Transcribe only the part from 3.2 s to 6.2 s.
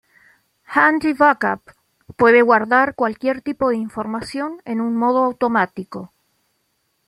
tipo de información en un modo automático.